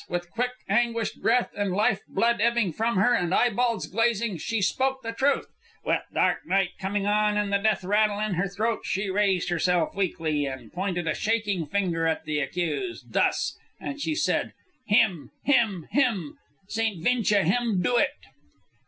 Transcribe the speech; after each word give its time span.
With 0.09 0.31
quick, 0.31 0.53
anguished 0.67 1.21
breath, 1.21 1.51
and 1.55 1.71
life 1.73 2.01
blood 2.07 2.41
ebbing 2.41 2.73
from 2.73 2.97
her, 2.97 3.13
and 3.13 3.31
eyeballs 3.35 3.85
glazing, 3.85 4.37
she 4.37 4.59
spoke 4.59 5.03
the 5.03 5.11
truth. 5.11 5.45
With 5.85 6.01
dark 6.11 6.39
night 6.47 6.69
coming 6.79 7.05
on, 7.05 7.37
and 7.37 7.53
the 7.53 7.59
death 7.59 7.83
rattle 7.83 8.19
in 8.19 8.33
her 8.33 8.47
throat, 8.47 8.79
she 8.83 9.11
raised 9.11 9.49
herself 9.49 9.95
weakly 9.95 10.47
and 10.47 10.73
pointed 10.73 11.07
a 11.07 11.13
shaking 11.13 11.67
finger 11.67 12.07
at 12.07 12.25
the 12.25 12.39
accused, 12.39 13.13
thus, 13.13 13.55
and 13.79 14.01
she 14.01 14.15
said, 14.15 14.53
'Him, 14.87 15.29
him, 15.43 15.87
him. 15.91 16.39
St. 16.67 17.03
Vincha, 17.05 17.43
him 17.43 17.79
do 17.83 17.97
it.'" 17.97 18.09